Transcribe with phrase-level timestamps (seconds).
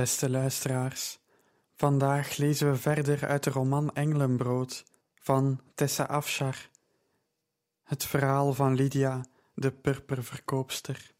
[0.00, 1.18] Beste luisteraars,
[1.74, 6.70] vandaag lezen we verder uit de roman Engelenbrood van Tessa Afshar.
[7.82, 9.24] Het verhaal van Lydia,
[9.54, 11.12] de purperverkoopster.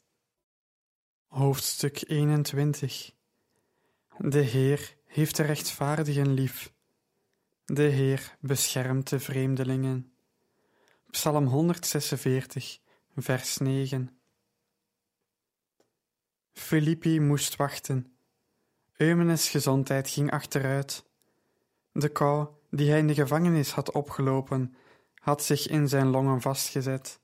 [1.27, 3.13] Hoofdstuk 21
[4.19, 6.73] De Heer heeft de rechtvaardigen lief.
[7.65, 10.13] De Heer beschermt de vreemdelingen.
[11.11, 12.79] Psalm 146,
[13.17, 14.21] vers 9.
[16.53, 18.15] Filippi moest wachten.
[19.01, 21.05] Eumenes' gezondheid ging achteruit.
[21.93, 24.75] De kou die hij in de gevangenis had opgelopen,
[25.15, 27.21] had zich in zijn longen vastgezet.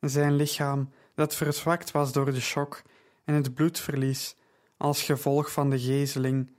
[0.00, 2.82] Zijn lichaam, dat verzwakt was door de shock
[3.24, 4.36] en het bloedverlies
[4.76, 6.56] als gevolg van de gezeling,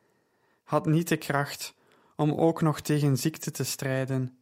[0.64, 1.76] had niet de kracht
[2.16, 4.38] om ook nog tegen ziekte te strijden.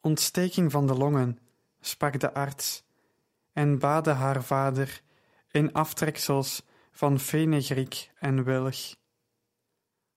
[0.00, 1.38] Ontsteking van de longen,
[1.80, 2.84] sprak de arts,
[3.52, 5.02] en baadde haar vader
[5.50, 6.62] in aftreksels
[6.96, 8.94] van fenegriek en wilg.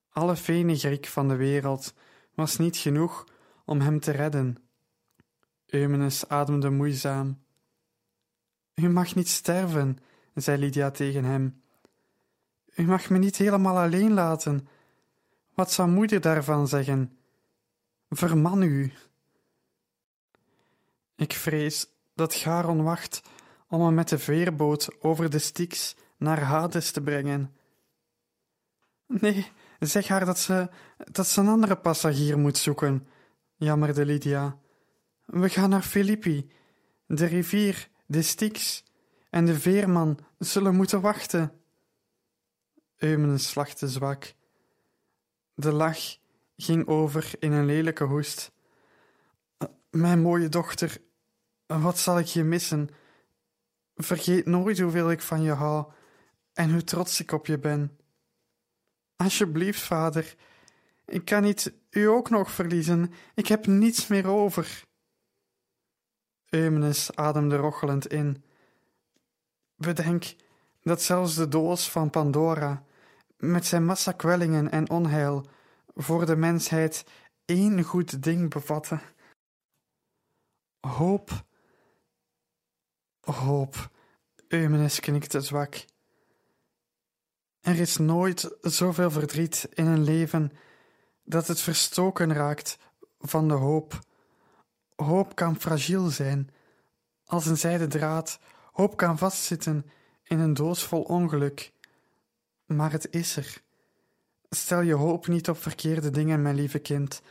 [0.09, 1.93] Alle fenegriek van de wereld
[2.33, 3.27] was niet genoeg
[3.65, 4.57] om hem te redden.
[5.65, 7.43] Eumenes ademde moeizaam.
[8.75, 9.97] U mag niet sterven,
[10.33, 11.61] zei Lydia tegen hem.
[12.75, 14.67] U mag me niet helemaal alleen laten.
[15.53, 17.17] Wat zou moeder daarvan zeggen?
[18.09, 18.93] Verman u.
[21.15, 23.21] Ik vrees dat Charon wacht
[23.67, 27.55] om me met de veerboot over de Styx naar Hades te brengen.
[29.07, 33.07] Nee, zeg haar dat ze, dat ze een andere passagier moet zoeken,
[33.55, 34.57] jammerde Lydia.
[35.25, 36.51] We gaan naar Filippi.
[37.05, 38.83] De rivier, de Styx
[39.29, 41.51] en de veerman zullen moeten wachten.
[42.97, 44.33] Eumenes lachte zwak.
[45.53, 46.17] De lach
[46.57, 48.51] ging over in een lelijke hoest.
[49.89, 51.01] Mijn mooie dochter,
[51.65, 52.89] wat zal ik je missen?
[53.95, 55.91] Vergeet nooit hoeveel ik van je hou
[56.59, 57.97] en hoe trots ik op je ben.
[59.15, 60.35] Alsjeblieft, vader,
[61.05, 64.83] ik kan niet u ook nog verliezen, ik heb niets meer over.
[66.49, 68.43] Eumenes ademde rochelend in.
[69.75, 70.35] Bedenk
[70.81, 72.83] dat zelfs de doos van Pandora,
[73.37, 75.45] met zijn massa kwellingen en onheil,
[75.95, 77.05] voor de mensheid
[77.45, 78.99] één goed ding bevatte.
[80.79, 81.45] Hoop.
[83.19, 83.89] Hoop.
[84.47, 85.85] Eumenes knikte zwak.
[87.61, 90.51] Er is nooit zoveel verdriet in een leven
[91.23, 92.77] dat het verstoken raakt
[93.19, 93.99] van de hoop.
[94.95, 96.49] Hoop kan fragiel zijn,
[97.25, 98.39] als een zijden draad.
[98.71, 99.85] Hoop kan vastzitten
[100.23, 101.71] in een doos vol ongeluk.
[102.65, 103.61] Maar het is er.
[104.49, 107.21] Stel je hoop niet op verkeerde dingen, mijn lieve kind.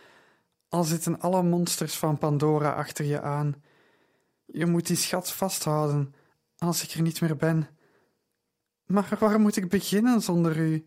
[0.68, 3.62] Al zitten alle monsters van Pandora achter je aan.
[4.46, 6.14] Je moet die schat vasthouden
[6.58, 7.68] als ik er niet meer ben.
[8.88, 10.86] Maar waar moet ik beginnen zonder u?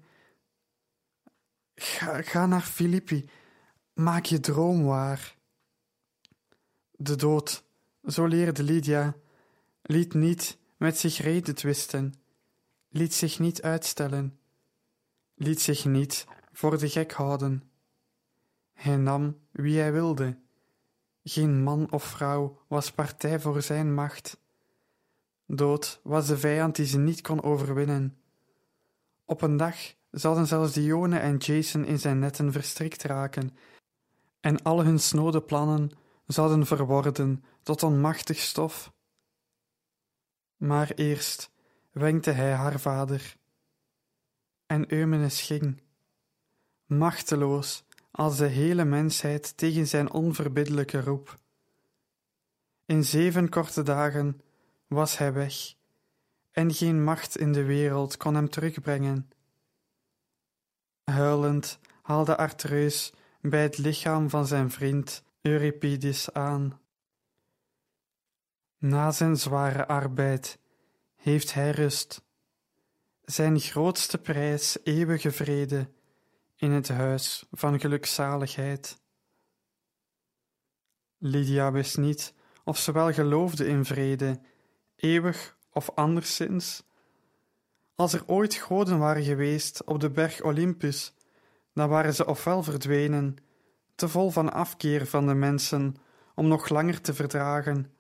[1.76, 3.30] Ga, ga naar Filippi.
[3.94, 5.38] Maak je droom waar.
[6.92, 7.64] De dood,
[8.06, 9.16] zo leerde Lydia,
[9.82, 12.14] liet niet met zich reden twisten,
[12.90, 14.40] liet zich niet uitstellen,
[15.36, 17.72] liet zich niet voor de gek houden.
[18.74, 20.40] Hij nam wie hij wilde.
[21.24, 24.41] Geen man of vrouw was partij voor zijn macht.
[25.54, 28.18] Dood was de vijand die ze niet kon overwinnen.
[29.26, 29.76] Op een dag
[30.12, 33.58] zouden zelfs Dione en Jason in zijn netten verstrikt raken,
[34.40, 35.92] en al hun snode plannen
[36.26, 38.92] zouden verworden tot onmachtig stof.
[40.58, 41.52] Maar eerst
[41.92, 43.38] wenkte hij haar vader,
[44.66, 45.82] en Eumenes ging,
[46.86, 51.40] machteloos als de hele mensheid tegen zijn onverbiddelijke roep.
[52.86, 54.42] In zeven korte dagen
[54.94, 55.74] was hij weg,
[56.52, 59.30] en geen macht in de wereld kon hem terugbrengen.
[61.04, 66.80] Huilend haalde Artreus bij het lichaam van zijn vriend Euripides aan.
[68.78, 70.60] Na zijn zware arbeid
[71.16, 72.22] heeft hij rust,
[73.22, 75.90] zijn grootste prijs eeuwige vrede
[76.56, 79.02] in het huis van gelukzaligheid.
[81.18, 82.34] Lydia wist niet
[82.64, 84.42] of ze wel geloofde in vrede
[85.02, 86.84] eeuwig of anderszins.
[87.96, 91.14] Als er ooit goden waren geweest op de berg Olympus,
[91.74, 93.36] dan waren ze ofwel verdwenen,
[93.96, 95.96] te vol van afkeer van de mensen
[96.36, 97.94] om nog langer te verdragen,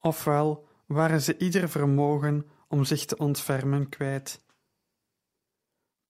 [0.00, 4.42] ofwel waren ze ieder vermogen om zich te ontfermen kwijt.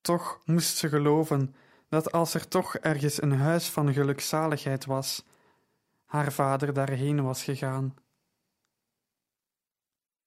[0.01, 1.55] Toch moest ze geloven
[1.89, 5.25] dat als er toch ergens een huis van gelukzaligheid was,
[6.05, 7.95] haar vader daarheen was gegaan.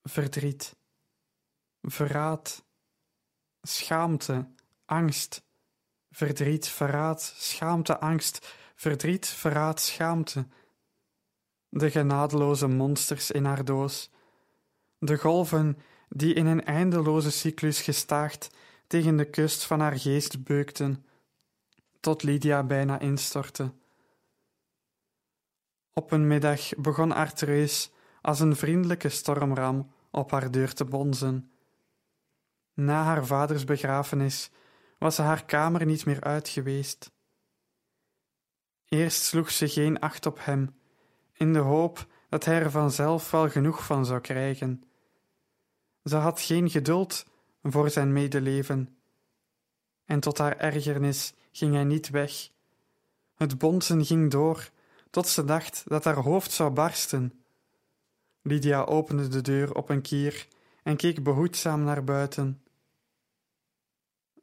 [0.08, 0.76] Verdriet,
[1.82, 2.66] verraad,
[3.62, 4.50] schaamte,
[4.86, 5.44] angst,
[6.10, 10.48] verdriet, verraad, schaamte, angst, verdriet, verraad, schaamte.
[11.70, 14.10] De genadeloze monsters in haar doos,
[15.00, 15.78] de golven
[16.10, 18.50] die in een eindeloze cyclus gestaagd
[18.88, 21.06] tegen de kust van haar geest beukten,
[22.00, 23.74] tot Lydia bijna instortte.
[25.94, 31.52] Op een middag begon Artreus als een vriendelijke stormram op haar deur te bonzen.
[32.74, 34.50] Na haar vaders begrafenis
[34.98, 37.12] was ze haar kamer niet meer uit geweest.
[38.86, 40.76] Eerst sloeg ze geen acht op hem,
[41.34, 44.84] in de hoop dat hij er vanzelf wel genoeg van zou krijgen.
[46.04, 47.26] Ze had geen geduld
[47.62, 48.98] voor zijn medeleven,
[50.06, 52.50] en tot haar ergernis ging hij niet weg.
[53.36, 54.70] Het bonzen ging door,
[55.10, 57.44] tot ze dacht dat haar hoofd zou barsten.
[58.48, 60.48] Lydia opende de deur op een kier
[60.84, 62.62] en keek behoedzaam naar buiten.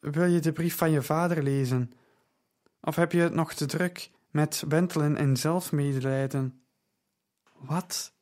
[0.00, 1.92] Wil je de brief van je vader lezen?
[2.80, 6.62] Of heb je het nog te druk met wentelen en zelfmedelijden?
[7.58, 8.12] Wat?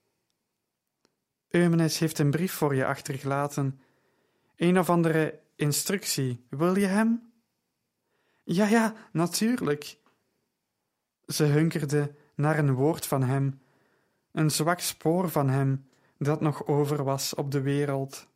[1.48, 3.80] Eumenes heeft een brief voor je achtergelaten.
[4.56, 6.46] Een of andere instructie.
[6.48, 7.32] Wil je hem?
[8.42, 9.98] Ja, ja, natuurlijk.
[11.26, 13.61] Ze hunkerde naar een woord van hem,
[14.32, 15.88] een zwak spoor van hem
[16.18, 18.26] dat nog over was op de wereld.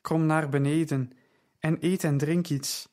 [0.00, 1.12] Kom naar beneden
[1.58, 2.88] en eet en drink iets.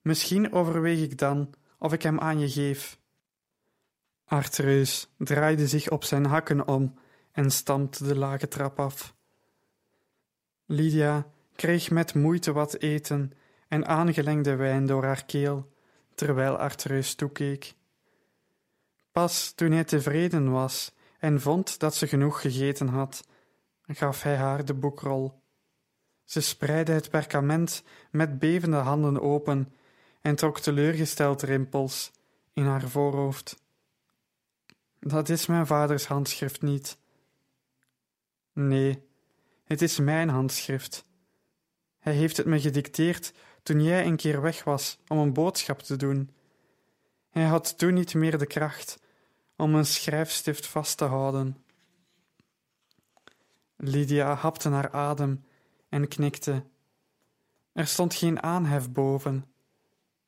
[0.00, 2.98] Misschien overweeg ik dan of ik hem aan je geef.
[4.24, 6.94] Artreus draaide zich op zijn hakken om
[7.32, 9.14] en stampte de lage trap af.
[10.64, 11.26] Lydia
[11.56, 13.32] kreeg met moeite wat eten
[13.68, 15.72] en aangelengde wijn door haar keel,
[16.14, 17.74] terwijl Artreus toekeek.
[19.16, 23.28] Pas toen hij tevreden was en vond dat ze genoeg gegeten had,
[23.86, 25.42] gaf hij haar de boekrol.
[26.24, 29.72] Ze spreidde het perkament met bevende handen open
[30.20, 32.12] en trok teleurgesteld rimpels
[32.52, 33.62] in haar voorhoofd.
[35.00, 36.98] Dat is mijn vaders handschrift niet.
[38.52, 39.02] Nee,
[39.64, 41.04] het is mijn handschrift.
[41.98, 43.32] Hij heeft het me gedicteerd
[43.62, 46.30] toen jij een keer weg was om een boodschap te doen.
[47.30, 49.04] Hij had toen niet meer de kracht
[49.56, 51.64] om een schrijfstift vast te houden.
[53.76, 55.44] Lydia hapte naar adem
[55.88, 56.64] en knikte.
[57.72, 59.44] Er stond geen aanhef boven.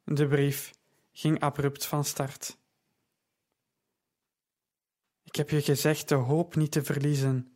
[0.05, 0.73] De brief
[1.13, 2.59] ging abrupt van start.
[5.25, 7.53] Ik heb je gezegd de hoop niet te verliezen.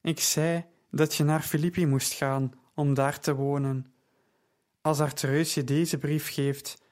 [0.00, 3.94] Ik zei dat je naar Filippi moest gaan om daar te wonen.
[4.80, 6.82] Als Artreus je deze brief geeft,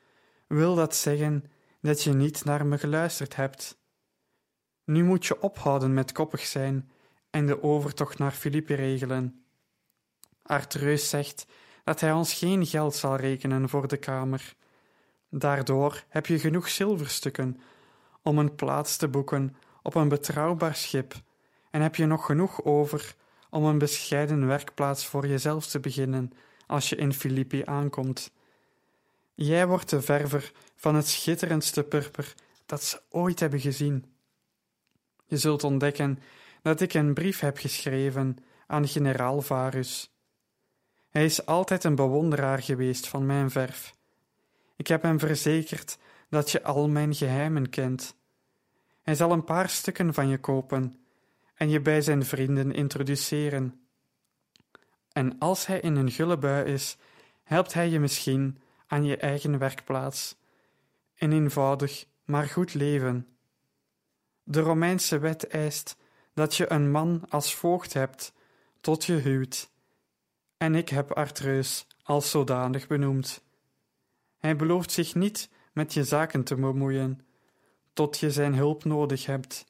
[0.46, 1.51] wil dat zeggen
[1.82, 3.80] dat je niet naar me geluisterd hebt.
[4.84, 6.90] Nu moet je ophouden met koppig zijn
[7.30, 9.44] en de overtocht naar Filippi regelen.
[10.42, 11.46] Artreus zegt
[11.84, 14.54] dat hij ons geen geld zal rekenen voor de kamer.
[15.28, 17.60] Daardoor heb je genoeg zilverstukken
[18.22, 21.14] om een plaats te boeken op een betrouwbaar schip
[21.70, 23.14] en heb je nog genoeg over
[23.50, 26.32] om een bescheiden werkplaats voor jezelf te beginnen
[26.66, 28.32] als je in Filippi aankomt.
[29.34, 32.34] Jij wordt de verver van het schitterendste purper
[32.66, 34.04] dat ze ooit hebben gezien.
[35.26, 36.18] Je zult ontdekken
[36.62, 38.36] dat ik een brief heb geschreven
[38.66, 40.10] aan generaal Varus.
[41.10, 43.94] Hij is altijd een bewonderaar geweest van mijn verf.
[44.76, 45.98] Ik heb hem verzekerd
[46.28, 48.16] dat je al mijn geheimen kent.
[49.02, 50.94] Hij zal een paar stukken van je kopen
[51.54, 53.80] en je bij zijn vrienden introduceren.
[55.12, 56.96] En als hij in een gulle bui is,
[57.42, 58.61] helpt hij je misschien
[58.92, 60.36] aan je eigen werkplaats.
[61.16, 63.26] Een eenvoudig, maar goed leven.
[64.42, 65.96] De Romeinse wet eist
[66.34, 68.32] dat je een man als voogd hebt
[68.80, 69.70] tot je huwt.
[70.56, 73.42] En ik heb Artreus als zodanig benoemd.
[74.38, 77.20] Hij belooft zich niet met je zaken te bemoeien,
[77.92, 79.64] tot je zijn hulp nodig hebt.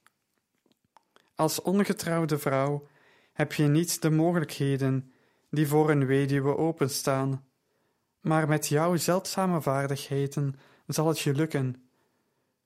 [1.35, 2.87] Als ongetrouwde vrouw
[3.33, 5.13] heb je niet de mogelijkheden
[5.51, 7.45] die voor een weduwe openstaan,
[8.23, 10.55] maar met jouw zeldzame vaardigheden
[10.87, 11.83] zal het je lukken.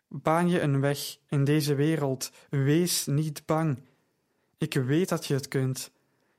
[0.08, 3.82] Baan je een weg in deze wereld, wees niet bang.
[4.58, 5.90] Ik weet dat je het kunt.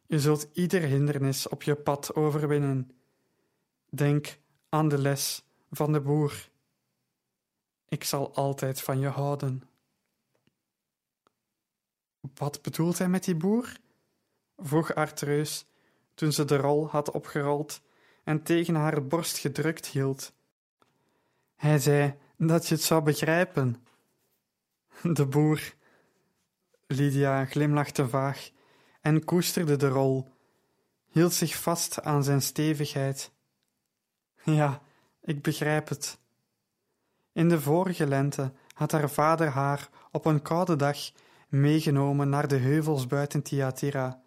[0.06, 2.92] Je zult ieder hindernis op je pad overwinnen.
[3.90, 4.38] Denk
[4.70, 6.50] aan de les van de boer.
[7.90, 9.64] Ik zal altijd van je houden.
[12.34, 13.72] Wat bedoelt hij met die boer?
[14.58, 15.66] vroeg Artreus
[16.14, 17.82] toen ze de rol had opgerold
[18.28, 20.34] en tegen haar borst gedrukt hield.
[21.56, 23.76] Hij zei dat je het zou begrijpen.
[25.18, 25.74] De boer.
[26.88, 28.50] Lydia glimlachte vaag
[29.02, 30.28] en koesterde de rol,
[31.08, 33.32] hield zich vast aan zijn stevigheid.
[34.44, 34.82] Ja,
[35.22, 36.20] ik begrijp het.
[37.32, 40.98] In de vorige lente had haar vader haar op een koude dag
[41.48, 44.22] meegenomen naar de heuvels buiten Thyatira.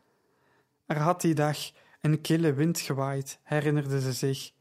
[0.87, 1.59] Er had die dag
[2.00, 4.52] een kille wind gewaaid, herinnerde ze zich.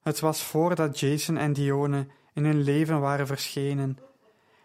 [0.00, 3.98] Het was voordat Jason en Dione in hun leven waren verschenen,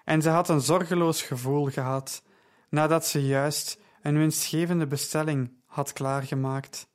[0.04, 2.24] en ze had een zorgeloos gevoel gehad
[2.70, 6.90] nadat ze juist een winstgevende bestelling had klaargemaakt.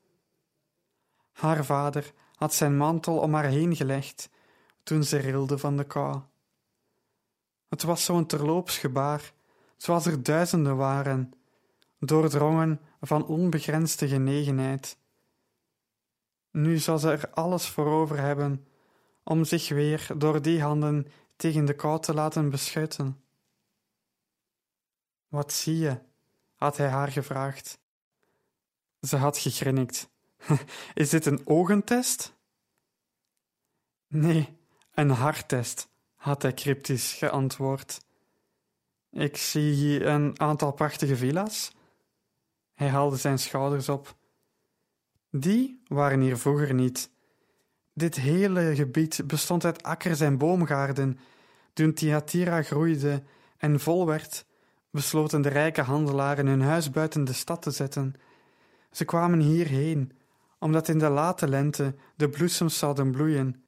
[1.32, 4.30] Haar vader had zijn mantel om haar heen gelegd
[4.82, 6.20] toen ze rilde van de kou.
[7.68, 9.32] Het was zo'n terloops gebaar,
[9.76, 11.32] zoals er duizenden waren,
[11.98, 14.98] doordrongen van onbegrensde genegenheid.
[16.50, 18.66] Nu zal ze er alles voor over hebben
[19.22, 21.06] om zich weer door die handen
[21.36, 23.22] tegen de kou te laten beschutten.
[25.28, 25.98] Wat zie je?
[26.54, 27.78] had hij haar gevraagd.
[29.00, 30.10] Ze had gegrinnikt.
[30.94, 32.34] Is dit een ogentest?
[34.06, 34.58] Nee,
[34.94, 38.00] een harttest, had hij cryptisch geantwoord.
[39.10, 41.72] Ik zie hier een aantal prachtige villa's.
[42.82, 44.16] Hij haalde zijn schouders op.
[45.30, 47.10] Die waren hier vroeger niet.
[47.94, 51.18] Dit hele gebied bestond uit akkers en boomgaarden.
[51.72, 53.22] Toen Thyatira groeide
[53.56, 54.46] en vol werd,
[54.90, 58.14] besloten de rijke handelaren hun huis buiten de stad te zetten.
[58.90, 60.12] Ze kwamen hierheen,
[60.58, 63.64] omdat in de late lente de bloesems zouden bloeien,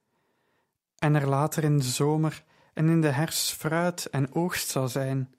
[0.99, 5.35] en er later in de zomer en in de herfst fruit en oogst zou zijn.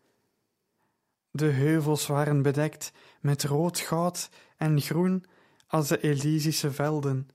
[1.32, 2.92] De heuvels waren bedekt
[3.26, 5.26] met rood goud en groen
[5.68, 7.30] als de Elysische velden.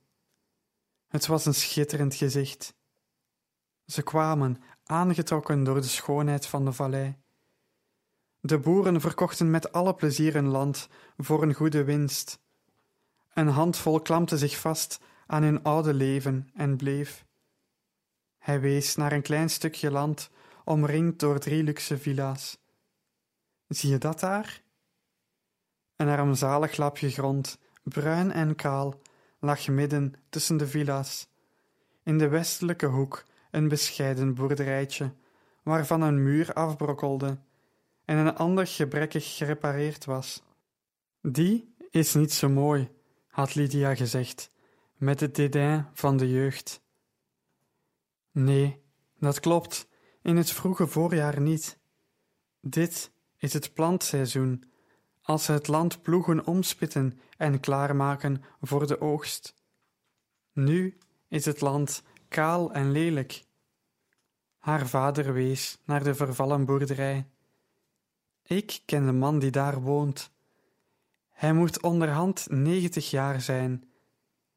[1.09, 2.75] Het was een schitterend gezicht.
[3.87, 7.16] Ze kwamen, aangetrokken door de schoonheid van de vallei.
[8.40, 12.40] De boeren verkochten met alle plezier hun land voor een goede winst.
[13.35, 17.26] Een handvol klampte zich vast aan hun oude leven en bleef.
[18.38, 20.30] Hij wees naar een klein stukje land,
[20.64, 22.59] omringd door drie luxe villa's.
[23.66, 24.68] Zie je dat daar?
[26.00, 29.00] Een armzalig lapje grond, bruin en kaal,
[29.38, 31.28] lag midden tussen de villa's.
[32.02, 35.12] In de westelijke hoek een bescheiden boerderijtje,
[35.62, 37.38] waarvan een muur afbrokkelde
[38.04, 40.42] en een ander gebrekkig gerepareerd was.
[41.23, 42.90] Die is niet zo mooi,
[43.28, 44.50] had Lydia gezegd,
[44.97, 46.83] met het dédain van de jeugd.
[48.30, 48.83] Nee,
[49.19, 49.88] dat klopt,
[50.23, 51.78] in het vroege voorjaar niet.
[52.61, 54.70] Dit is het plantseizoen,
[55.23, 59.55] als ze het land ploegen omspitten en klaarmaken voor de oogst.
[60.53, 60.99] Nu
[61.29, 63.45] is het land kaal en lelijk.
[64.59, 67.27] Haar vader wees naar de vervallen boerderij.
[68.43, 70.31] Ik ken de man die daar woont.
[71.29, 73.85] Hij moet onderhand negentig jaar zijn.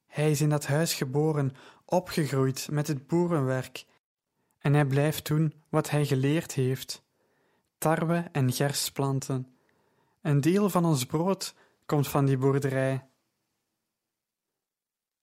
[0.06, 1.56] Hij is in dat huis geboren,
[1.86, 3.86] opgegroeid met het boerenwerk,
[4.60, 7.04] en hij blijft doen wat hij geleerd heeft:
[7.78, 9.53] tarwe en gers planten.
[10.24, 13.08] Een deel van ons brood komt van die boerderij.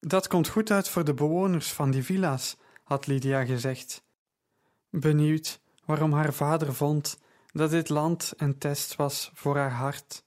[0.00, 4.04] Dat komt goed uit voor de bewoners van die villa's, had Lydia gezegd.
[4.90, 7.18] Benieuwd waarom haar vader vond
[7.52, 10.24] dat dit land een test was voor haar hart.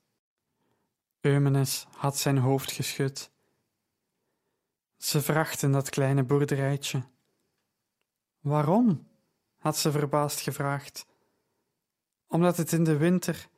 [1.22, 3.32] Eumenes had zijn hoofd geschud.
[4.98, 7.03] Ze vrachten dat kleine boerderijtje.
[8.39, 9.08] Waarom?
[9.58, 11.06] had ze verbaasd gevraagd.
[12.27, 13.51] Omdat het in de winter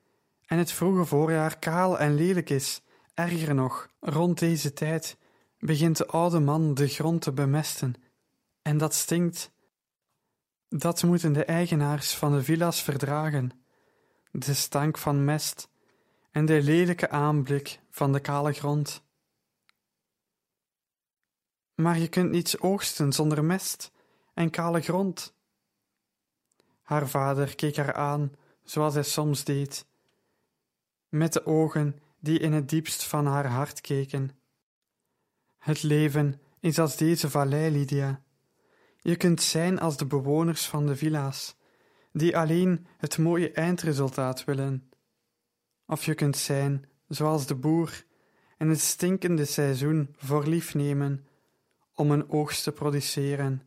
[0.46, 2.82] en het vroege voorjaar kaal en lelijk is.
[3.14, 5.18] Erger nog, rond deze tijd
[5.60, 7.94] begint de oude man de grond te bemesten.
[8.62, 9.52] En dat stinkt.
[10.70, 13.52] Dat moeten de eigenaars van de villa's verdragen.
[14.32, 15.70] De stank van mest
[16.32, 19.04] en de lelijke aanblik van de kale grond.
[21.75, 23.92] Maar je kunt niets oogsten zonder mest
[24.34, 25.34] en kale grond.
[26.82, 28.32] Haar vader keek haar aan,
[28.64, 29.86] zoals hij soms deed,
[31.18, 34.30] met de ogen die in het diepst van haar hart keken.
[35.58, 38.24] Het leven is als deze vallei, Lydia.
[38.98, 41.56] Je kunt zijn als de bewoners van de villa's,
[42.12, 44.90] die alleen het mooie eindresultaat willen.
[45.86, 48.04] Of je kunt zijn zoals de boer
[48.58, 51.28] en het stinkende seizoen voor lief nemen
[51.94, 53.62] om een oogst te produceren.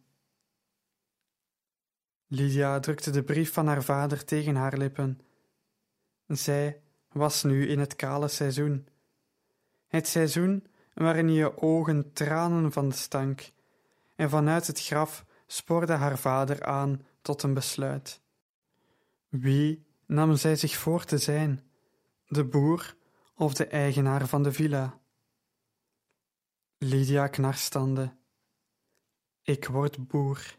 [2.27, 5.21] Lydia drukte de brief van haar vader tegen haar lippen.
[6.27, 6.83] Zij
[7.19, 8.89] was nu in het kale seizoen.
[9.87, 13.53] Het seizoen waarin je ogen tranen van de stank,
[14.17, 18.21] en vanuit het graf spoorde haar vader aan tot een besluit.
[19.29, 21.63] Wie nam zij zich voor te zijn,
[22.27, 22.97] de boer
[23.35, 24.99] of de eigenaar van de villa?
[26.79, 28.17] Lydia knarstande.
[29.43, 30.57] Ik word boer.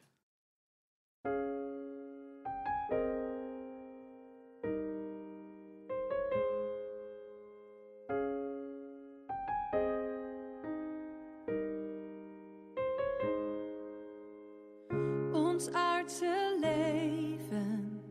[16.09, 18.01] Aardse leven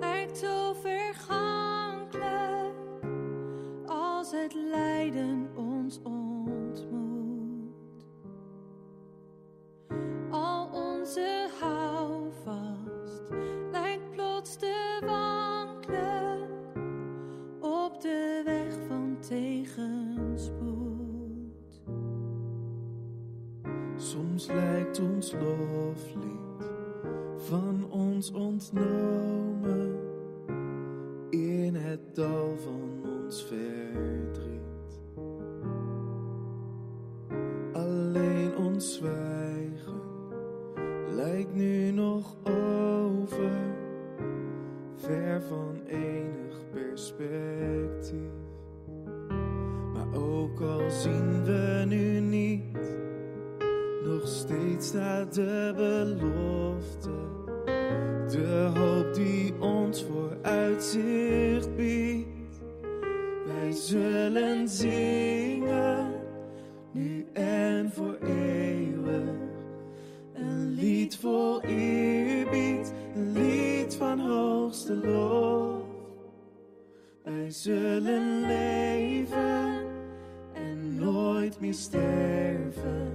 [0.00, 2.74] lijkt zo vergankelijk
[3.86, 8.06] als het lijden ons ontmoet.
[10.30, 13.22] Al onze houvast
[13.70, 16.48] lijkt plots te wankelen
[17.60, 21.80] op de weg van tegenspoed.
[23.96, 26.45] Soms lijkt ons loflied
[28.30, 29.35] van ons
[60.42, 62.60] vooruitzicht biedt.
[63.46, 66.12] Wij zullen zingen,
[66.90, 69.34] nu en voor eeuwig,
[70.34, 75.82] een lied vol eerbied, een lied van hoogste lof.
[77.22, 79.84] Wij zullen leven
[80.52, 83.10] en nooit meer sterven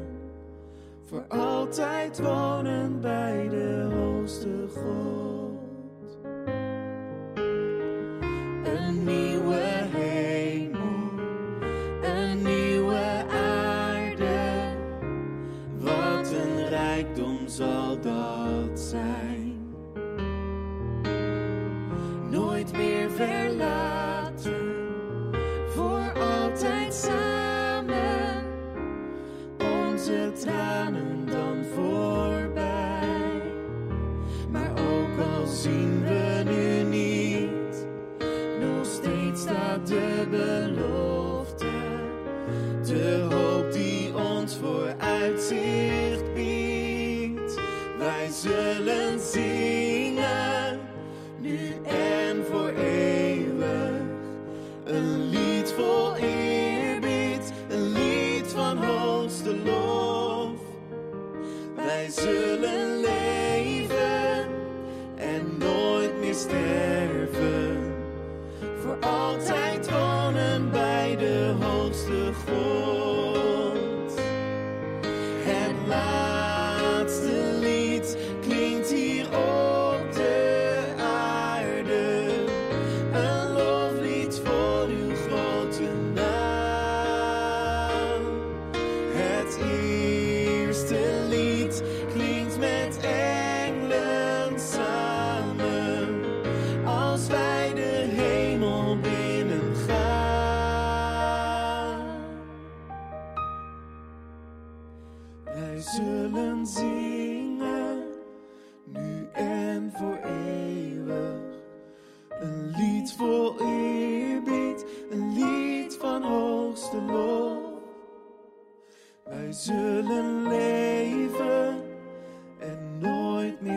[1.05, 5.40] voor altijd wonen bij de hoogste God.
[9.01, 9.80] Een nieuwe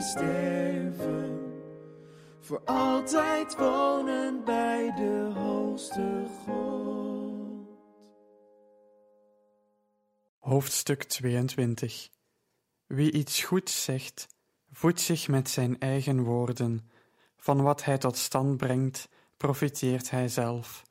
[0.00, 1.52] sterven.
[2.40, 7.68] Voor altijd wonen bij de hoogste God.
[10.38, 12.08] Hoofdstuk 22
[12.86, 14.26] Wie iets goeds zegt,
[14.72, 16.90] voedt zich met zijn eigen woorden.
[17.36, 20.82] Van wat hij tot stand brengt, profiteert hij zelf.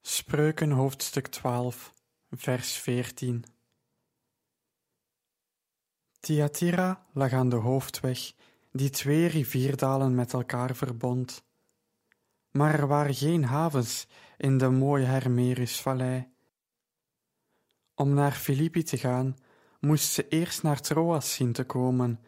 [0.00, 1.92] Spreuken hoofdstuk 12,
[2.30, 3.44] vers 14
[6.22, 8.32] Thyatira lag aan de hoofdweg
[8.72, 11.44] die twee rivierdalen met elkaar verbond.
[12.50, 14.06] maar er waren geen havens
[14.36, 16.28] in de mooie Hermerusvallei.
[17.94, 19.36] Om naar Filippi te gaan,
[19.80, 22.20] moest ze eerst naar Troas zien te komen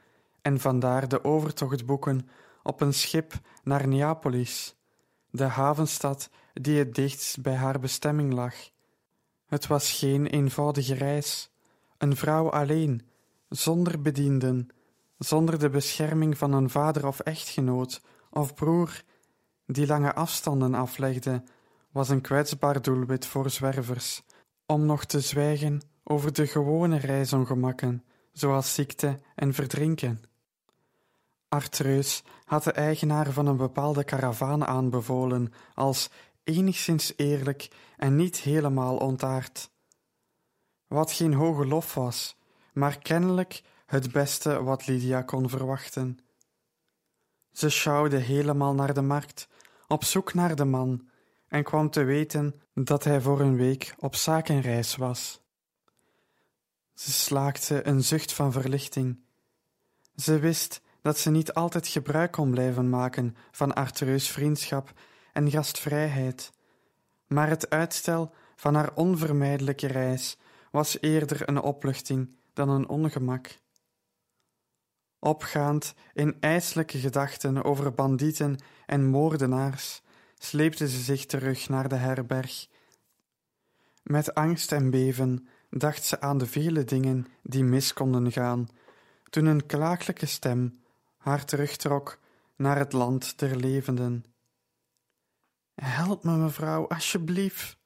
[0.43, 2.29] en vandaar de overtocht boeken
[2.63, 4.77] op een schip naar Neapolis,
[5.31, 8.55] de havenstad die het dichtst bij haar bestemming lag.
[9.47, 11.51] Het was geen eenvoudige reis,
[11.99, 13.13] een vrouw alleen,
[13.57, 14.69] zonder bedienden,
[15.19, 19.03] zonder de bescherming van een vader of echtgenoot of broer,
[19.67, 21.43] die lange afstanden aflegde,
[21.91, 24.23] was een kwetsbaar doelwit voor zwervers,
[24.67, 30.23] om nog te zwijgen over de gewone reisongemakken, zoals ziekte en verdrinken.
[31.49, 36.11] Artreus had de eigenaar van een bepaalde karavaan aanbevolen als
[36.45, 39.71] enigszins eerlijk en niet helemaal ontaard.
[40.87, 42.37] Wat geen hoge lof was,
[42.75, 46.19] maar kennelijk het beste wat Lydia kon verwachten.
[47.53, 49.49] Ze sjouwde helemaal naar de markt,
[49.87, 51.09] op zoek naar de man,
[51.49, 55.41] en kwam te weten dat hij voor een week op zakenreis was.
[56.95, 59.19] Ze slaakte een zucht van verlichting.
[60.17, 64.93] Ze wist dat ze niet altijd gebruik kon blijven maken van Arthur's vriendschap
[65.33, 66.53] en gastvrijheid,
[67.27, 70.39] maar het uitstel van haar onvermijdelijke reis
[70.71, 73.59] was eerder een opluchting dan een ongemak.
[75.19, 80.03] Opgaand in ijselijke gedachten over bandieten en moordenaars,
[80.39, 82.69] sleepte ze zich terug naar de herberg.
[84.03, 88.69] Met angst en beven dacht ze aan de vele dingen die mis konden gaan,
[89.31, 90.83] toen een klaaglijke stem
[91.17, 92.19] haar terugtrok
[92.57, 94.25] naar het land der levenden.
[95.75, 97.77] Help me, mevrouw, alsjeblieft.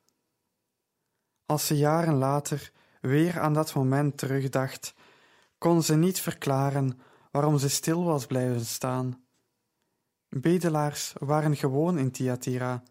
[1.47, 4.95] Als ze jaren later weer aan dat moment terugdacht,
[5.59, 9.23] kon ze niet verklaren waarom ze stil was blijven staan.
[10.29, 12.83] Bedelaars waren gewoon in Thyatira,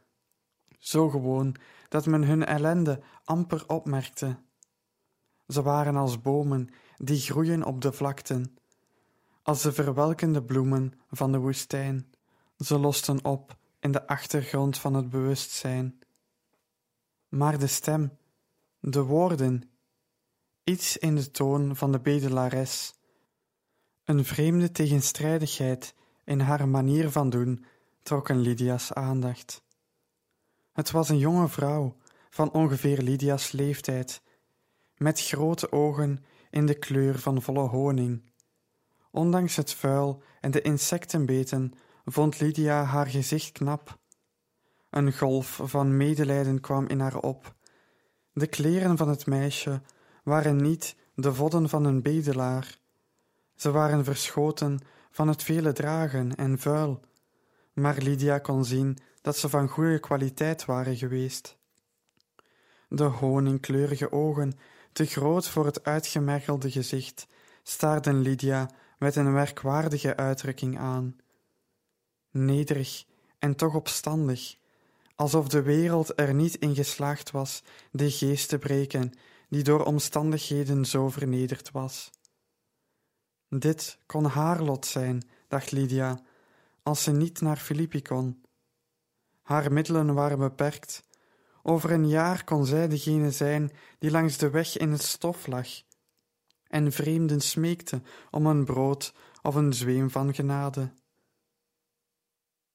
[0.80, 1.56] zo gewoon
[1.90, 4.38] dat men hun ellende amper opmerkte.
[5.48, 8.58] Ze waren als bomen die groeien op de vlakten,
[9.44, 12.12] als de verwelkende bloemen van de woestijn.
[12.58, 16.00] Ze losten op in de achtergrond van het bewustzijn.
[17.30, 18.18] Maar de stem,
[18.80, 19.70] de woorden,
[20.68, 22.94] iets in de toon van de bedelares,
[24.04, 27.66] een vreemde tegenstrijdigheid in haar manier van doen,
[28.04, 29.62] trokken Lydia's aandacht.
[30.74, 31.96] Het was een jonge vrouw
[32.30, 34.22] van ongeveer Lydia's leeftijd,
[34.98, 38.32] met grote ogen in de kleur van volle honing.
[39.12, 41.74] Ondanks het vuil en de insectenbeten
[42.06, 44.00] vond Lydia haar gezicht knap.
[44.90, 47.56] Een golf van medelijden kwam in haar op.
[48.34, 49.82] De kleren van het meisje
[50.28, 52.78] waren niet de vodden van een bedelaar.
[53.56, 54.80] Ze waren verschoten
[55.12, 57.00] van het vele dragen en vuil,
[57.74, 61.58] maar Lydia kon zien dat ze van goede kwaliteit waren geweest.
[62.90, 64.54] De honingkleurige ogen,
[64.92, 67.28] te groot voor het uitgemergelde gezicht,
[67.64, 71.16] staarden Lydia met een merkwaardige uitdrukking aan.
[72.32, 73.06] Nederig
[73.40, 74.58] en toch opstandig,
[75.16, 79.14] alsof de wereld er niet in geslaagd was de geest te breken
[79.50, 82.10] die door omstandigheden zo vernederd was.
[83.50, 86.22] Dit kon haar lot zijn, dacht Lydia,
[86.84, 88.42] als ze niet naar Filippi kon.
[89.42, 91.04] Haar middelen waren beperkt.
[91.64, 95.68] Over een jaar kon zij degene zijn die langs de weg in het stof lag
[96.68, 100.92] en vreemden smeekte om een brood of een zweem van genade.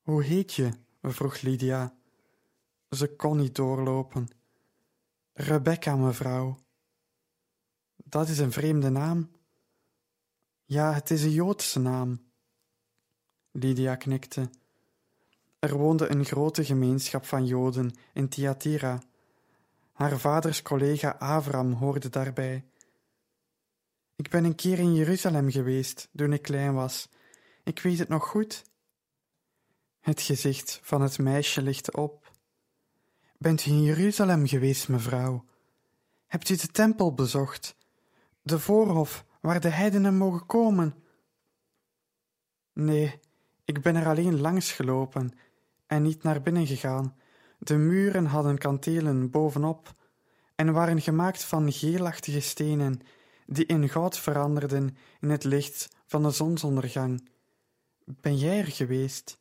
[0.02, 0.70] Hoe heet je?
[1.02, 1.94] vroeg Lydia.
[2.90, 4.28] Ze kon niet doorlopen.
[5.32, 6.58] Rebecca, mevrouw.
[8.12, 9.30] Dat is een vreemde naam.
[10.64, 12.22] Ja, het is een Joodse naam.
[13.50, 14.50] Lydia knikte.
[15.58, 19.02] Er woonde een grote gemeenschap van Joden in Thyatira.
[19.92, 22.64] Haar vaders collega Avram hoorde daarbij.
[24.16, 27.08] Ik ben een keer in Jeruzalem geweest toen ik klein was.
[27.64, 28.62] Ik weet het nog goed.
[30.00, 32.30] Het gezicht van het meisje lichtte op.
[33.38, 35.44] Bent u in Jeruzalem geweest, mevrouw?
[36.26, 37.80] Hebt u de tempel bezocht?
[38.42, 40.94] De voorhof waar de heidenen mogen komen?
[42.72, 43.20] Nee,
[43.64, 45.30] ik ben er alleen langs gelopen
[45.86, 47.16] en niet naar binnen gegaan.
[47.58, 49.94] De muren hadden kantelen bovenop
[50.54, 53.00] en waren gemaakt van geelachtige stenen
[53.46, 57.28] die in goud veranderden in het licht van de zonsondergang.
[58.04, 59.40] Ben jij er geweest?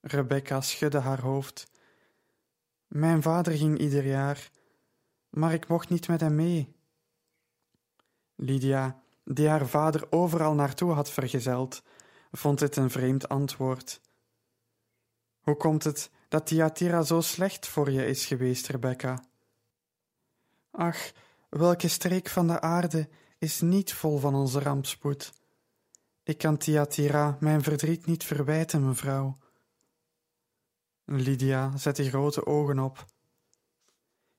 [0.00, 1.70] Rebecca schudde haar hoofd.
[2.86, 4.50] Mijn vader ging ieder jaar,
[5.30, 6.76] maar ik mocht niet met hem mee.
[8.40, 11.82] Lydia, die haar vader overal naartoe had vergezeld,
[12.32, 14.00] vond dit een vreemd antwoord.
[15.40, 19.24] Hoe komt het dat Thyatira zo slecht voor je is geweest, Rebecca.
[20.70, 21.12] Ach,
[21.48, 25.32] welke streek van de aarde is niet vol van onze rampspoed?
[26.22, 29.36] Ik kan Thyatira mijn verdriet niet verwijten, mevrouw.
[31.04, 33.04] Lydia zette grote ogen op.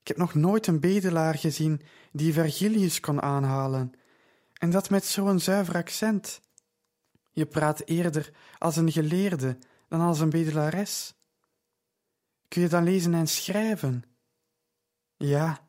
[0.02, 1.82] Ik heb nog nooit een bedelaar gezien
[2.12, 3.94] die Vergilius kon aanhalen,
[4.54, 6.42] en dat met zo'n zuiver accent.
[7.32, 9.58] Je praat eerder als een geleerde
[9.88, 11.14] dan als een bedelares.
[12.48, 14.04] Kun je dan lezen en schrijven?
[15.18, 15.68] Ja.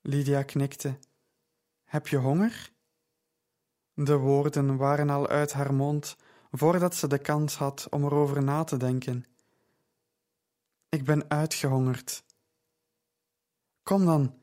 [0.00, 0.98] Lydia knikte.
[1.84, 2.72] Heb je honger?
[3.94, 6.16] De woorden waren al uit haar mond
[6.50, 9.24] voordat ze de kans had om erover na te denken.
[10.88, 12.24] Ik ben uitgehongerd.
[13.86, 14.34] Kom dan,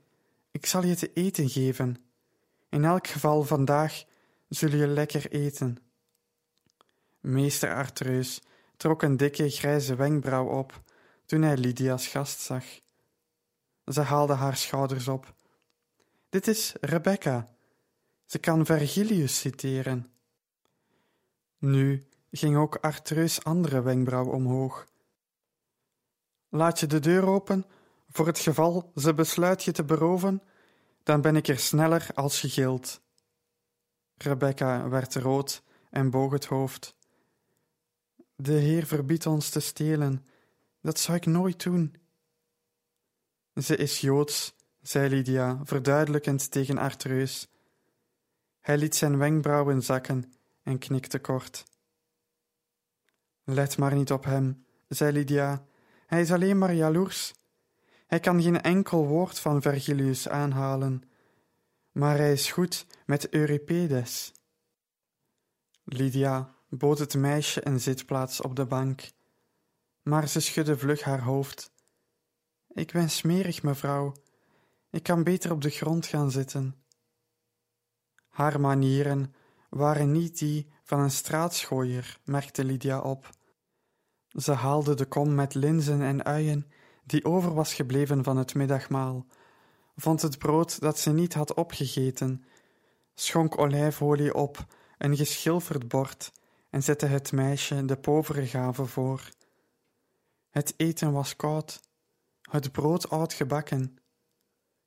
[0.52, 1.98] ik zal je te eten geven.
[2.70, 4.04] In elk geval vandaag
[4.50, 5.78] zul je lekker eten.
[7.20, 8.42] Meester Artreus
[8.78, 10.82] trok een dikke grijze wenkbrauw op
[11.26, 12.64] toen hij Lydia's gast zag.
[13.86, 15.34] Ze haalde haar schouders op.
[16.30, 17.50] Dit is Rebecca.
[18.26, 20.12] Ze kan Vergilius citeren.
[21.58, 24.88] Nu ging ook Artreus' andere wenkbrauw omhoog.
[26.50, 27.66] Laat je de deur open,
[28.14, 30.42] voor het geval ze besluit je te beroven,
[31.04, 32.80] dan ben ik er sneller als je.
[34.18, 36.96] Rebecca werd rood en boog het hoofd.
[38.36, 40.26] De Heer verbiedt ons te stelen,
[40.82, 41.96] dat zou ik nooit doen.
[43.56, 47.48] Ze is Joods, zei Lydia, verduidelijkend tegen Artreus.
[48.60, 51.64] Hij liet zijn wenkbrauwen zakken en knikte kort.
[53.44, 55.66] Let maar niet op hem, zei Lydia.
[56.06, 57.34] Hij is alleen maar jaloers.
[58.14, 61.04] Hij kan geen enkel woord van Vergilius aanhalen,
[61.92, 64.32] maar hij is goed met Euripedes.
[65.84, 69.12] Lydia bood het meisje een zitplaats op de bank,
[70.02, 71.72] maar ze schudde vlug haar hoofd.
[72.68, 74.14] Ik ben smerig, mevrouw.
[74.90, 76.84] Ik kan beter op de grond gaan zitten.
[78.28, 79.34] Haar manieren
[79.70, 83.30] waren niet die van een straatschooier, merkte Lydia op.
[84.28, 86.72] Ze haalde de kom met linzen en uien
[87.04, 89.26] die over was gebleven van het middagmaal,
[89.96, 92.44] vond het brood dat ze niet had opgegeten,
[93.14, 94.66] schonk olijfolie op
[94.98, 96.32] een geschilferd bord
[96.70, 99.30] en zette het meisje de povere gave voor.
[100.50, 101.82] Het eten was koud,
[102.42, 103.98] het brood oud gebakken.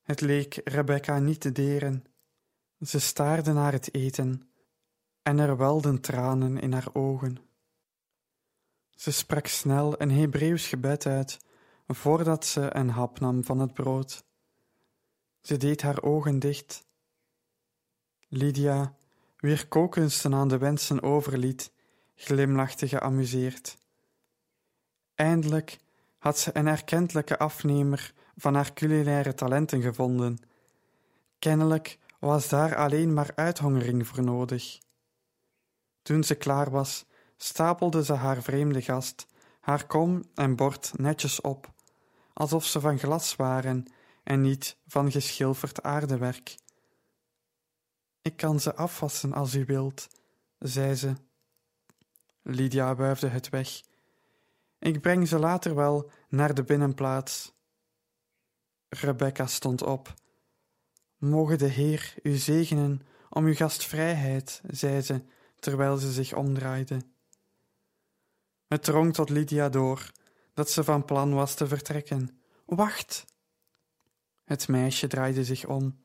[0.03, 2.05] Het leek Rebecca niet te deren.
[2.81, 4.49] Ze staarde naar het eten
[5.23, 7.39] en er welden tranen in haar ogen.
[8.91, 11.39] Ze sprak snel een Hebreeuws gebed uit
[11.87, 14.25] voordat ze een hap nam van het brood.
[15.41, 16.87] Ze deed haar ogen dicht.
[18.29, 18.97] Lydia,
[19.37, 21.73] wier kookkunsten aan de wensen overliet,
[22.15, 23.79] glimlachte geamuseerd.
[25.15, 25.79] Eindelijk
[26.19, 30.39] had ze een erkentelijke afnemer van haar culinaire talenten gevonden.
[31.39, 34.79] Kennelijk was daar alleen maar uithongering voor nodig.
[36.03, 37.05] Toen ze klaar was,
[37.37, 39.27] stapelde ze haar vreemde gast,
[39.61, 41.75] haar kom en bord netjes op,
[42.37, 43.85] alsof ze van glas waren
[44.23, 46.57] en niet van geschilferd aardewerk.
[48.23, 50.09] Ik kan ze afwassen als u wilt,
[50.59, 51.15] zei ze.
[52.43, 53.83] Lydia wuifde het weg.
[54.79, 57.53] Ik breng ze later wel naar de binnenplaats.
[58.89, 60.15] Rebecca stond op.
[61.17, 65.25] Mogen de Heer u zegenen om uw gastvrijheid, zei ze,
[65.59, 67.01] terwijl ze zich omdraaide.
[68.69, 70.11] Het drong tot Lydia door
[70.57, 72.41] dat ze van plan was te vertrekken.
[72.65, 73.25] Wacht!
[74.45, 75.99] Het meisje draaide zich om.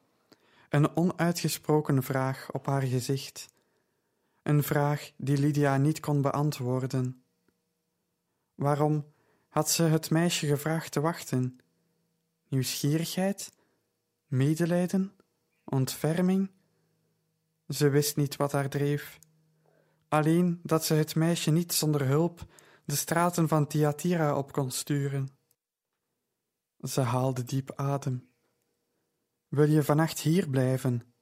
[0.69, 3.47] Een onuitgesproken vraag op haar gezicht.
[4.43, 7.23] Een vraag die Lydia niet kon beantwoorden.
[8.55, 9.05] Waarom
[9.47, 11.59] had ze het meisje gevraagd te wachten?
[12.47, 13.53] Nieuwsgierigheid?
[14.27, 15.15] Medelijden?
[15.63, 16.51] Ontferming?
[17.67, 19.19] Ze wist niet wat haar dreef.
[20.07, 22.45] Alleen dat ze het meisje niet zonder hulp
[22.91, 25.29] de straten van Thyatira op kon sturen.
[26.79, 28.29] Ze haalde diep adem.
[29.47, 31.13] Wil je vannacht hier blijven?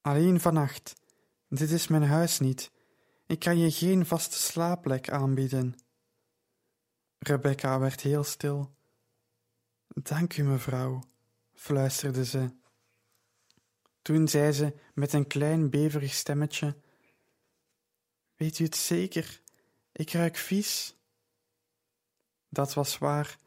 [0.00, 0.92] Alleen vannacht.
[1.48, 2.70] Dit is mijn huis niet.
[3.26, 5.74] Ik kan je geen vaste slaapplek aanbieden.
[7.18, 8.76] Rebecca werd heel stil.
[9.86, 11.02] Dank u, mevrouw,
[11.52, 12.50] fluisterde ze.
[14.02, 16.76] Toen zei ze met een klein beverig stemmetje:
[18.34, 19.41] Weet u het zeker?
[19.92, 20.96] Ik ruik vies.
[22.48, 23.38] Dat was waar.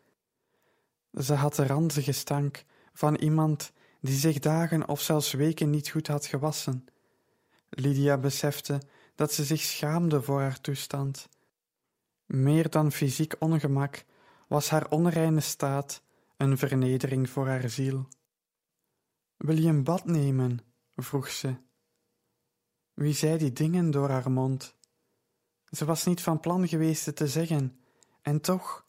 [1.11, 6.07] Ze had de ranzige stank van iemand die zich dagen of zelfs weken niet goed
[6.07, 6.85] had gewassen.
[7.69, 8.81] Lydia besefte
[9.15, 11.29] dat ze zich schaamde voor haar toestand.
[12.25, 14.05] Meer dan fysiek ongemak
[14.47, 16.01] was haar onreine staat
[16.37, 18.07] een vernedering voor haar ziel.
[19.37, 20.59] Wil je een bad nemen?
[20.95, 21.55] vroeg ze.
[22.93, 24.75] Wie zei die dingen door haar mond?
[25.75, 27.79] Ze was niet van plan geweest het te zeggen,
[28.21, 28.85] en toch,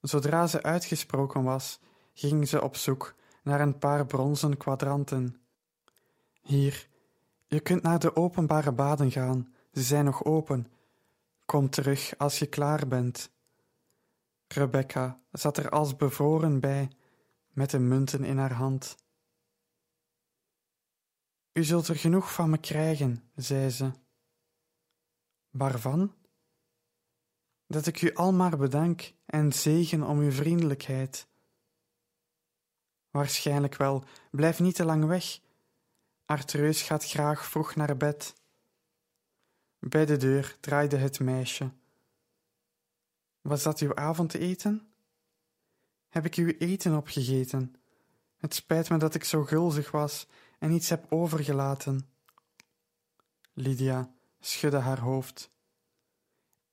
[0.00, 1.80] zodra ze uitgesproken was,
[2.14, 5.40] ging ze op zoek naar een paar bronzen kwadranten.
[6.42, 6.88] Hier,
[7.46, 10.66] je kunt naar de openbare baden gaan, ze zijn nog open.
[11.44, 13.30] Kom terug als je klaar bent.
[14.48, 16.90] Rebecca zat er als bevroren bij,
[17.52, 18.96] met de munten in haar hand.
[21.52, 23.90] U zult er genoeg van me krijgen, zei ze.
[25.56, 26.14] Waarvan?
[27.66, 31.26] Dat ik u al maar bedank en zegen om uw vriendelijkheid.
[33.10, 35.40] Waarschijnlijk wel, blijf niet te lang weg.
[36.24, 38.34] Artreus gaat graag vroeg naar bed.
[39.78, 41.70] Bij de deur draaide het meisje.
[43.40, 44.88] Was dat uw avondeten?
[46.08, 47.74] Heb ik uw eten opgegeten?
[48.36, 50.26] Het spijt me dat ik zo gulzig was
[50.58, 52.08] en iets heb overgelaten.
[53.52, 54.15] Lydia
[54.46, 55.50] schudde haar hoofd.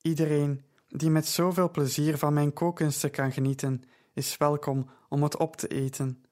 [0.01, 3.83] Iedereen die met zoveel plezier van mijn kookkunsten kan genieten,
[4.13, 6.23] is welkom om het op te eten.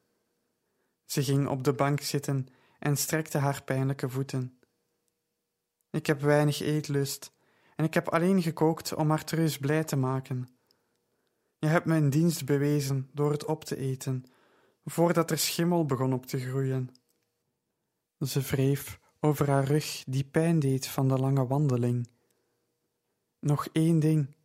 [1.06, 2.48] Ze ging op de bank zitten
[2.80, 4.60] en strekte haar pijnlijke voeten.
[5.90, 7.34] Ik heb weinig eetlust
[7.76, 10.48] en ik heb alleen gekookt om Artreus blij te maken.
[11.58, 14.26] Je hebt een dienst bewezen door het op te eten,
[14.86, 16.90] voordat er schimmel begon op te groeien.
[18.20, 22.08] Ze wreef over haar rug die pijn deed van de lange wandeling.
[23.40, 24.36] Nog één ding.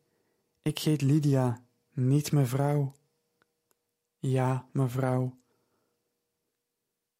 [0.62, 2.93] Ik heet Lydia, niet mevrouw.
[4.19, 5.37] Ja, mevrouw.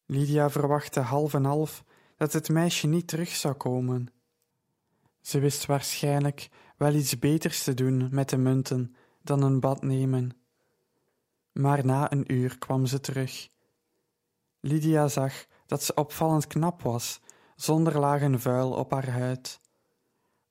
[0.05, 1.83] Lydia verwachtte half en half
[2.15, 4.07] dat het meisje niet terug zou komen.
[5.21, 10.31] Ze wist waarschijnlijk wel iets beters te doen met de munten dan een bad nemen.
[11.51, 13.49] Maar na een uur kwam ze terug.
[14.59, 17.19] Lydia zag dat ze opvallend knap was,
[17.57, 19.59] zonder lagen vuil op haar huid.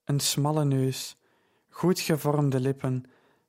[0.05, 1.17] Een smalle neus,
[1.69, 3.05] goed gevormde lippen,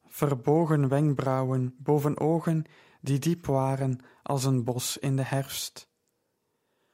[0.05, 2.65] verbogen wenkbrauwen boven ogen
[3.01, 5.89] die diep waren als een bos in de herfst.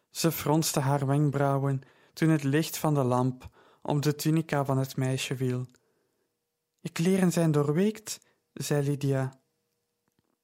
[0.10, 1.82] Ze fronste haar wenkbrauwen
[2.14, 3.50] toen het licht van de lamp
[3.82, 5.66] op de tunica van het meisje viel.
[6.80, 8.20] Je kleren zijn doorweekt,
[8.54, 9.40] zei Lydia.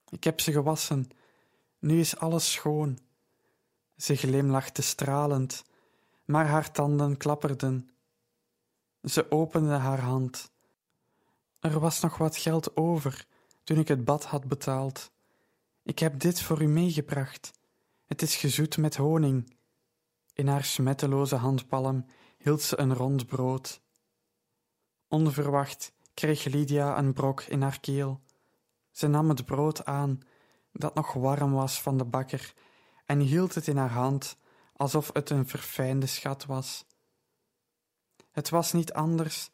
[0.10, 1.10] Ik heb ze gewassen.
[1.80, 3.00] Nu is alles schoon.
[3.98, 5.64] Ze glimlachte stralend,
[6.30, 7.90] maar haar tanden klapperden.
[9.04, 10.52] Ze opende haar hand.
[11.60, 13.26] Er was nog wat geld over
[13.64, 15.12] toen ik het bad had betaald.
[15.84, 17.52] Ik heb dit voor u meegebracht.
[18.06, 19.56] Het is gezoet met honing.
[20.34, 22.06] In haar smetteloze handpalm
[22.38, 23.82] hield ze een rond brood.
[25.08, 28.22] Onverwacht kreeg Lydia een brok in haar keel.
[28.92, 30.22] Ze nam het brood aan,
[30.72, 32.54] dat nog warm was van de bakker,
[33.06, 34.38] en hield het in haar hand
[34.80, 36.86] alsof het een verfijnde schat was.
[38.32, 39.50] Het was niet anders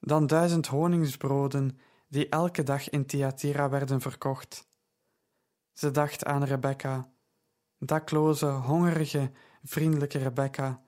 [0.00, 4.68] dan duizend honingsbroden die elke dag in Thyatira werden verkocht.
[5.72, 7.10] Ze dacht aan Rebecca,
[7.78, 9.30] dakloze, hongerige,
[9.62, 10.82] vriendelijke Rebecca,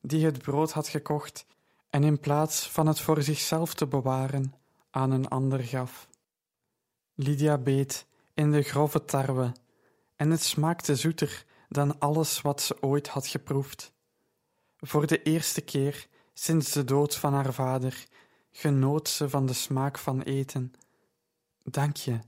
[0.00, 1.46] die het brood had gekocht
[1.90, 4.54] en in plaats van het voor zichzelf te bewaren,
[4.90, 6.08] aan een ander gaf.
[7.14, 9.52] Lydia beet in de grove tarwe
[10.16, 13.92] en het smaakte zoeter dan alles wat ze ooit had geproefd.
[14.76, 18.06] Voor de eerste keer sinds de dood van haar vader
[18.50, 20.72] genoot ze van de smaak van eten.
[21.64, 22.18] Dank je,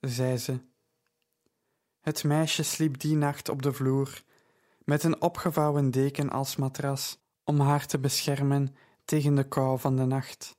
[0.00, 0.60] zei ze.
[2.00, 4.22] Het meisje sliep die nacht op de vloer,
[4.84, 8.74] met een opgevouwen deken als matras, om haar te beschermen
[9.04, 10.56] tegen de kou van de nacht.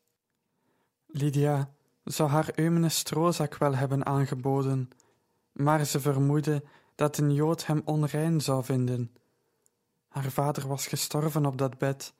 [1.06, 4.90] Lydia zou haar eumene stroozak wel hebben aangeboden,
[5.52, 6.64] maar ze vermoedde
[7.02, 9.16] dat een jood hem onrein zou vinden.
[10.08, 12.14] Haar vader was gestorven op dat bed,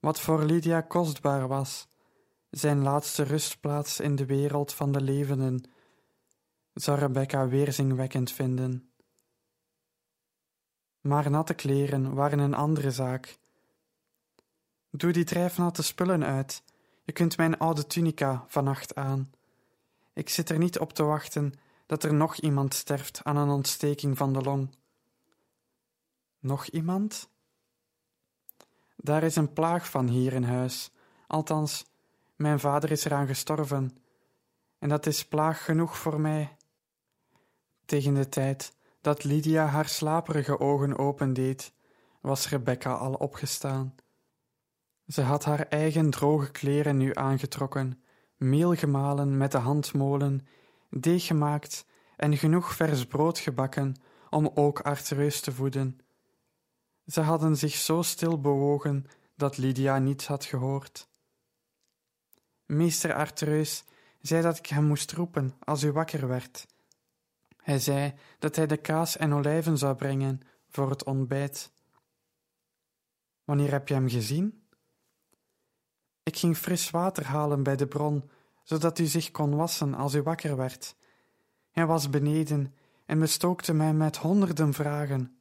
[0.00, 1.88] wat voor Lydia kostbaar was,
[2.50, 5.70] zijn laatste rustplaats in de wereld van de levenden,
[6.74, 8.90] zou Rebecca weerzingwekkend vinden.
[11.00, 13.38] Maar natte kleren waren een andere zaak.
[14.90, 16.62] Doe die drijfnatte spullen uit.
[17.04, 19.30] Je kunt mijn oude tunica vannacht aan.
[20.12, 21.54] Ik zit er niet op te wachten
[21.86, 24.74] dat er nog iemand sterft aan een ontsteking van de long.
[26.38, 27.28] Nog iemand?
[28.96, 30.90] Daar is een plaag van hier in huis.
[31.26, 31.84] Althans,
[32.36, 33.96] mijn vader is eraan gestorven.
[34.78, 36.56] En dat is plaag genoeg voor mij.
[37.84, 41.72] Tegen de tijd dat Lydia haar slaperige ogen opendeed,
[42.20, 43.94] was Rebecca al opgestaan.
[45.06, 48.02] Ze had haar eigen droge kleren nu aangetrokken,
[48.36, 50.46] meel gemalen met de handmolen,
[51.00, 51.86] deeg gemaakt
[52.16, 53.94] en genoeg vers brood gebakken
[54.30, 56.00] om ook Artereus te voeden.
[57.06, 61.08] Ze hadden zich zo stil bewogen dat Lydia niets had gehoord.
[62.66, 63.84] Meester Artereus
[64.20, 66.66] zei dat ik hem moest roepen als u wakker werd.
[67.56, 71.72] Hij zei dat hij de kaas en olijven zou brengen voor het ontbijt.
[73.44, 74.66] Wanneer heb je hem gezien?
[76.22, 78.30] Ik ging fris water halen bij de bron,
[78.64, 80.96] zodat u zich kon wassen als u wakker werd.
[81.70, 82.74] Hij was beneden
[83.06, 85.38] en bestookte mij met honderden vragen.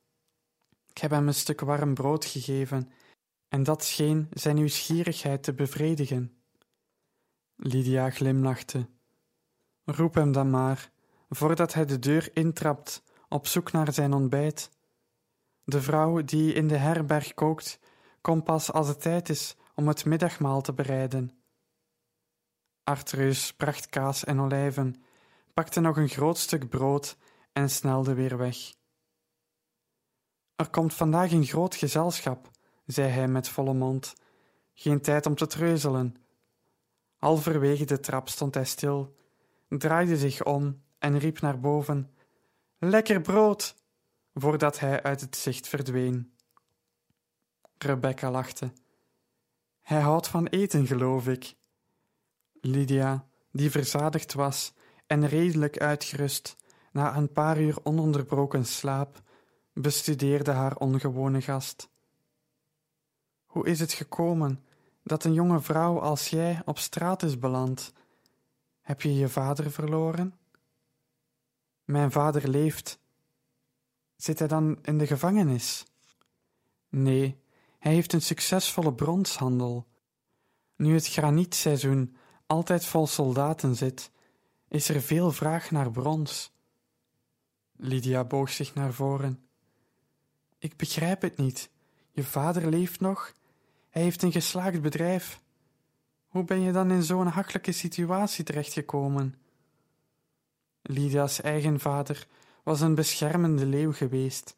[0.89, 2.91] Ik heb hem een stuk warm brood gegeven,
[3.47, 6.37] en dat scheen zijn nieuwsgierigheid te bevredigen.
[7.55, 8.87] Lydia glimlachte.
[9.83, 10.91] Roep hem dan maar,
[11.29, 14.69] voordat hij de deur intrapt, op zoek naar zijn ontbijt.
[15.63, 17.79] De vrouw die in de herberg kookt,
[18.21, 21.42] komt pas als het tijd is om het middagmaal te bereiden.
[22.83, 25.03] Artreus bracht kaas en olijven,
[25.53, 27.17] pakte nog een groot stuk brood
[27.53, 28.57] en snelde weer weg.
[30.55, 32.49] Er komt vandaag een groot gezelschap,
[32.85, 34.13] zei hij met volle mond.
[34.73, 36.15] Geen tijd om te treuzelen.
[37.17, 39.15] Halverwege de trap stond hij stil,
[39.67, 42.11] draaide zich om en riep naar boven:
[42.77, 43.75] Lekker brood!
[44.33, 46.33] voordat hij uit het zicht verdween.
[47.77, 48.71] Rebecca lachte.
[49.81, 51.55] Hij houdt van eten, geloof ik.
[52.65, 54.73] Lydia, die verzadigd was
[55.07, 56.55] en redelijk uitgerust
[56.91, 59.21] na een paar uur ononderbroken slaap,
[59.73, 61.89] bestudeerde haar ongewone gast.
[63.45, 64.63] Hoe is het gekomen
[65.03, 67.93] dat een jonge vrouw als jij op straat is beland?
[68.81, 70.37] Heb je je vader verloren?
[71.83, 72.99] Mijn vader leeft.
[74.15, 75.85] Zit hij dan in de gevangenis?
[76.89, 77.39] Nee,
[77.79, 79.87] hij heeft een succesvolle bronshandel.
[80.75, 82.15] Nu het granieetseizoen
[82.45, 84.11] altijd vol soldaten zit,
[84.67, 86.51] is er veel vraag naar brons.
[87.75, 89.47] Lydia boog zich naar voren.
[90.57, 91.69] Ik begrijp het niet.
[92.11, 93.33] Je vader leeft nog.
[93.89, 95.41] Hij heeft een geslaagd bedrijf.
[96.27, 99.35] Hoe ben je dan in zo'n hachelijke situatie terechtgekomen?
[100.81, 102.27] Lydia's eigen vader
[102.63, 104.55] was een beschermende leeuw geweest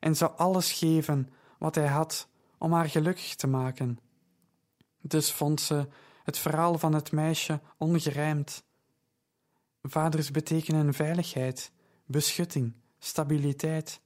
[0.00, 1.28] en zou alles geven
[1.58, 2.28] wat hij had
[2.58, 3.98] om haar gelukkig te maken.
[5.00, 5.88] Dus vond ze
[6.26, 8.64] het verhaal van het meisje ongerijmd.
[9.82, 11.72] Vaders betekenen veiligheid,
[12.06, 14.00] beschutting, stabiliteit.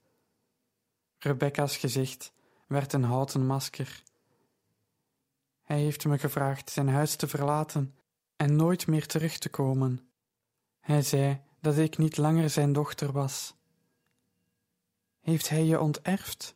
[1.19, 2.33] Rebecca's gezicht
[2.67, 4.03] werd een houten masker.
[5.63, 7.95] Hij heeft me gevraagd zijn huis te verlaten
[8.37, 10.11] en nooit meer terug te komen.
[10.81, 13.55] Hij zei dat ik niet langer zijn dochter was.
[15.21, 16.55] Heeft hij je onterfd?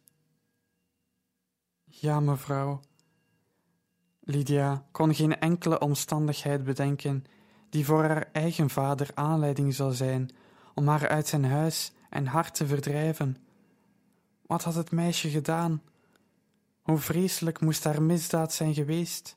[1.85, 2.81] Ja, mevrouw.
[4.27, 7.25] Lydia kon geen enkele omstandigheid bedenken
[7.71, 10.31] die voor haar eigen vader aanleiding zou zijn
[10.75, 13.37] om haar uit zijn huis en hart te verdrijven.
[14.47, 15.83] Wat had het meisje gedaan?
[16.83, 19.37] Hoe vreselijk moest haar misdaad zijn geweest?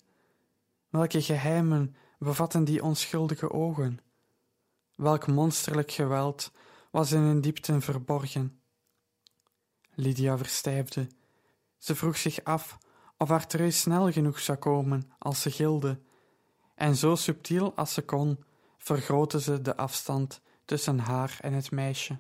[0.90, 4.00] Welke geheimen bevatten die onschuldige ogen?
[4.96, 6.52] Welk monsterlijk geweld
[6.92, 8.62] was in hun diepten verborgen?
[9.94, 11.08] Lydia verstijfde.
[11.78, 12.78] Ze vroeg zich af
[13.18, 16.00] of haar trui snel genoeg zou komen als ze gilde,
[16.76, 18.44] en zo subtiel als ze kon,
[18.78, 22.18] vergrootte ze de afstand tussen haar en het meisje.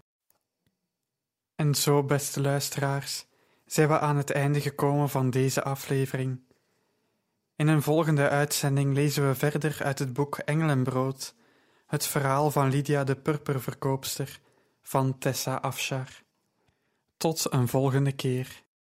[1.55, 3.25] En zo, beste luisteraars,
[3.65, 6.39] zijn we aan het einde gekomen van deze aflevering.
[7.55, 11.35] In een volgende uitzending lezen we verder uit het boek Engelenbrood,
[11.85, 14.39] het verhaal van Lydia de purperverkoopster
[14.81, 16.23] van Tessa Afshar.
[17.17, 18.65] Tot een volgende keer.